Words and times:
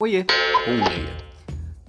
Oiê, 0.00 0.24
bom 0.64 0.88
dia. 0.90 1.16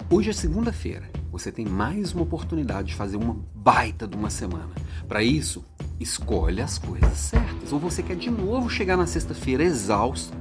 Hoje 0.09 0.31
é 0.31 0.33
segunda-feira. 0.33 1.07
Você 1.31 1.51
tem 1.51 1.63
mais 1.63 2.11
uma 2.11 2.23
oportunidade 2.23 2.87
de 2.87 2.95
fazer 2.95 3.17
uma 3.17 3.37
baita 3.53 4.07
de 4.07 4.17
uma 4.17 4.31
semana. 4.31 4.71
Para 5.07 5.21
isso, 5.21 5.63
escolhe 5.99 6.59
as 6.59 6.79
coisas 6.79 7.15
certas. 7.15 7.71
Ou 7.71 7.77
você 7.77 8.01
quer 8.01 8.15
de 8.15 8.31
novo 8.31 8.67
chegar 8.67 8.97
na 8.97 9.05
sexta-feira 9.05 9.63
exausto, 9.63 10.35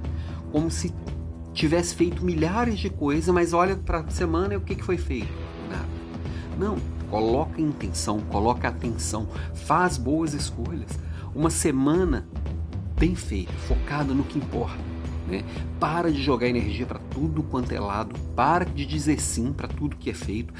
como 0.51 0.71
se 0.71 0.95
tivesse 1.53 1.95
feito 1.95 2.25
milhares 2.25 2.79
de 2.79 2.89
coisas, 2.89 3.29
mas 3.35 3.53
olha 3.53 3.77
para 3.77 4.00
a 4.00 4.09
semana 4.09 4.55
e 4.55 4.57
o 4.57 4.62
que, 4.62 4.75
que 4.75 4.82
foi 4.82 4.96
feito? 4.96 5.29
Nada. 5.69 5.89
Não, 6.59 6.79
coloca 7.11 7.61
intenção, 7.61 8.19
coloca 8.21 8.66
atenção, 8.66 9.29
faz 9.55 9.98
boas 9.98 10.32
escolhas. 10.32 10.98
Uma 11.35 11.50
semana 11.50 12.27
bem 12.98 13.14
feita, 13.14 13.53
focada 13.53 14.14
no 14.14 14.25
que 14.25 14.39
importa. 14.39 14.98
Né? 15.29 15.45
Para 15.79 16.11
de 16.11 16.23
jogar 16.23 16.49
energia 16.49 16.87
para 16.87 16.99
tudo 16.99 17.43
quanto 17.43 17.73
é 17.73 17.79
lado, 17.79 18.19
para 18.35 18.65
de 18.65 18.87
dizer 18.87 19.21
sim 19.21 19.53
para 19.53 19.69
tudo 19.69 19.96
que 19.96 20.11
é 20.11 20.14
feito. 20.14 20.55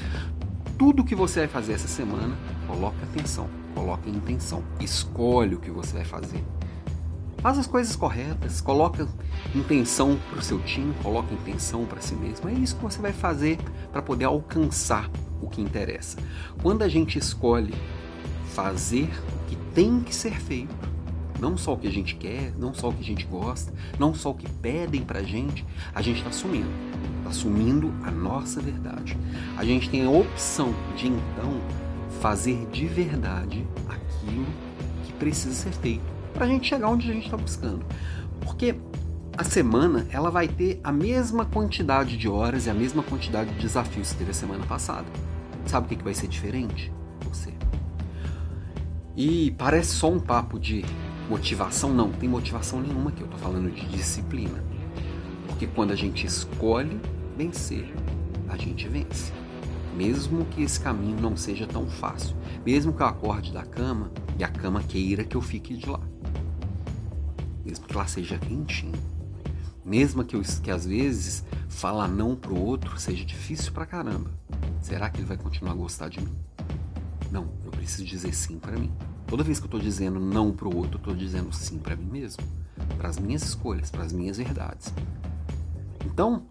Tudo 0.77 1.03
que 1.03 1.15
você 1.15 1.41
vai 1.41 1.49
fazer 1.49 1.73
essa 1.73 1.87
semana, 1.87 2.37
coloque 2.67 3.03
atenção, 3.03 3.49
coloque 3.73 4.09
intenção, 4.09 4.63
escolhe 4.79 5.55
o 5.55 5.59
que 5.59 5.71
você 5.71 5.93
vai 5.93 6.05
fazer. 6.05 6.43
Faz 7.39 7.57
as 7.57 7.67
coisas 7.67 7.95
corretas, 7.95 8.59
coloca 8.59 9.07
intenção 9.55 10.19
para 10.29 10.39
o 10.39 10.41
seu 10.41 10.59
time, 10.59 10.93
coloca 11.01 11.33
intenção 11.33 11.85
para 11.85 12.01
si 12.01 12.13
mesmo. 12.13 12.49
É 12.49 12.53
isso 12.53 12.75
que 12.75 12.83
você 12.83 13.01
vai 13.01 13.13
fazer 13.13 13.57
para 13.91 14.01
poder 14.01 14.25
alcançar 14.25 15.09
o 15.41 15.49
que 15.49 15.61
interessa. 15.61 16.17
Quando 16.61 16.83
a 16.83 16.89
gente 16.89 17.17
escolhe 17.17 17.73
fazer 18.53 19.09
o 19.33 19.49
que 19.49 19.55
tem 19.73 20.01
que 20.01 20.13
ser 20.13 20.39
feito, 20.39 20.88
não 21.39 21.57
só 21.57 21.73
o 21.73 21.77
que 21.77 21.87
a 21.87 21.91
gente 21.91 22.15
quer, 22.15 22.53
não 22.57 22.73
só 22.73 22.89
o 22.89 22.93
que 22.93 23.01
a 23.01 23.05
gente 23.05 23.25
gosta, 23.25 23.73
não 23.97 24.13
só 24.13 24.31
o 24.31 24.33
que 24.33 24.49
pedem 24.49 25.01
pra 25.01 25.23
gente, 25.23 25.65
a 25.93 26.01
gente 26.01 26.17
está 26.17 26.29
assumindo. 26.29 26.69
Está 27.19 27.29
assumindo 27.29 27.93
a 28.03 28.11
nossa 28.11 28.61
verdade. 28.61 29.17
A 29.57 29.63
gente 29.63 29.89
tem 29.89 30.05
a 30.05 30.09
opção 30.09 30.73
de 30.95 31.07
então 31.07 31.59
fazer 32.21 32.67
de 32.71 32.85
verdade 32.85 33.65
aquilo 33.87 34.45
que 35.05 35.13
precisa 35.13 35.53
ser 35.53 35.71
feito 35.71 36.19
para 36.33 36.45
a 36.45 36.47
gente 36.47 36.67
chegar 36.67 36.89
onde 36.89 37.09
a 37.09 37.13
gente 37.13 37.25
está 37.25 37.37
buscando. 37.37 37.85
Porque 38.41 38.75
a 39.37 39.43
semana 39.43 40.05
ela 40.11 40.29
vai 40.29 40.47
ter 40.47 40.79
a 40.83 40.91
mesma 40.91 41.45
quantidade 41.45 42.17
de 42.17 42.27
horas 42.27 42.65
e 42.65 42.69
a 42.69 42.73
mesma 42.73 43.01
quantidade 43.01 43.53
de 43.53 43.59
desafios 43.59 44.11
que 44.11 44.19
teve 44.19 44.31
a 44.31 44.33
semana 44.33 44.65
passada. 44.65 45.05
Sabe 45.65 45.85
o 45.85 45.89
que, 45.89 45.95
que 45.95 46.03
vai 46.03 46.13
ser 46.13 46.27
diferente? 46.27 46.91
Você. 47.29 47.53
E 49.15 49.51
parece 49.57 49.91
só 49.91 50.09
um 50.09 50.19
papo 50.19 50.59
de 50.59 50.83
Motivação 51.29 51.93
não, 51.93 52.11
tem 52.11 52.27
motivação 52.27 52.81
nenhuma 52.81 53.11
aqui, 53.11 53.21
eu 53.21 53.25
estou 53.25 53.39
falando 53.39 53.71
de 53.71 53.87
disciplina. 53.87 54.63
Porque 55.45 55.67
quando 55.67 55.91
a 55.91 55.95
gente 55.95 56.25
escolhe 56.25 56.99
vencer, 57.37 57.93
a 58.47 58.57
gente 58.57 58.87
vence. 58.87 59.31
Mesmo 59.95 60.43
que 60.45 60.63
esse 60.63 60.79
caminho 60.79 61.21
não 61.21 61.37
seja 61.37 61.67
tão 61.67 61.87
fácil. 61.87 62.35
Mesmo 62.65 62.91
que 62.91 63.03
eu 63.03 63.05
acorde 63.05 63.53
da 63.53 63.63
cama 63.63 64.11
e 64.39 64.43
a 64.43 64.47
cama 64.47 64.81
queira 64.81 65.23
que 65.23 65.37
eu 65.37 65.41
fique 65.41 65.77
de 65.77 65.87
lá. 65.87 65.99
Mesmo 67.63 67.85
que 67.85 67.95
lá 67.95 68.07
seja 68.07 68.39
quentinho. 68.39 68.99
Mesmo 69.85 70.23
que, 70.23 70.35
eu, 70.35 70.41
que 70.63 70.71
às 70.71 70.87
vezes 70.87 71.43
falar 71.67 72.07
não 72.07 72.35
pro 72.35 72.59
outro 72.59 72.99
seja 72.99 73.23
difícil 73.23 73.71
pra 73.71 73.85
caramba. 73.85 74.31
Será 74.81 75.09
que 75.11 75.19
ele 75.19 75.27
vai 75.27 75.37
continuar 75.37 75.73
a 75.73 75.75
gostar 75.75 76.09
de 76.09 76.21
mim? 76.21 76.35
Não, 77.31 77.49
eu 77.63 77.69
preciso 77.69 78.03
dizer 78.03 78.33
sim 78.33 78.57
para 78.57 78.75
mim. 78.77 78.91
Toda 79.29 79.43
vez 79.43 79.59
que 79.59 79.65
eu 79.65 79.67
estou 79.67 79.79
dizendo 79.79 80.19
não 80.19 80.51
para 80.51 80.67
o 80.67 80.75
outro, 80.75 80.95
eu 80.95 80.97
estou 80.97 81.15
dizendo 81.15 81.53
sim 81.53 81.77
para 81.77 81.95
mim 81.95 82.07
mesmo, 82.11 82.43
para 82.97 83.07
as 83.07 83.19
minhas 83.19 83.43
escolhas, 83.43 83.91
para 83.91 84.03
as 84.03 84.11
minhas 84.11 84.37
verdades. 84.37 84.91
Então, 86.03 86.41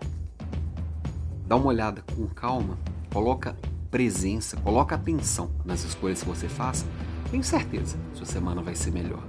dá 1.44 1.56
uma 1.56 1.66
olhada 1.66 2.04
com 2.14 2.24
calma, 2.28 2.78
coloca 3.12 3.56
presença, 3.90 4.56
coloca 4.58 4.94
atenção 4.94 5.50
nas 5.64 5.82
escolhas 5.82 6.22
que 6.22 6.28
você 6.28 6.48
faça. 6.48 6.86
Tenho 7.32 7.42
certeza, 7.42 7.96
sua 8.14 8.26
semana 8.26 8.62
vai 8.62 8.76
ser 8.76 8.92
melhor. 8.92 9.24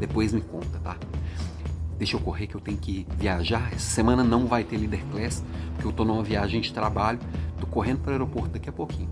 Depois 0.00 0.32
me 0.32 0.40
conta, 0.40 0.78
tá? 0.78 0.96
Deixa 1.98 2.16
eu 2.16 2.20
correr 2.20 2.46
que 2.46 2.54
eu 2.54 2.60
tenho 2.60 2.78
que 2.78 3.06
viajar. 3.18 3.70
Essa 3.72 3.90
semana 3.90 4.24
não 4.24 4.46
vai 4.46 4.64
ter 4.64 4.76
líder 4.76 5.04
class, 5.12 5.44
porque 5.74 5.86
eu 5.86 5.90
estou 5.90 6.06
numa 6.06 6.22
viagem 6.22 6.60
de 6.60 6.72
trabalho. 6.72 7.18
Tô 7.60 7.66
correndo 7.66 8.00
para 8.00 8.10
o 8.10 8.12
aeroporto 8.12 8.48
daqui 8.48 8.70
a 8.70 8.72
pouquinho. 8.72 9.10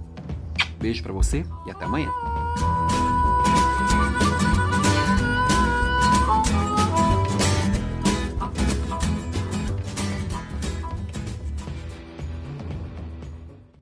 Beijo 0.80 1.02
para 1.02 1.12
você 1.12 1.44
e 1.66 1.70
até 1.70 1.84
amanhã. 1.84 2.10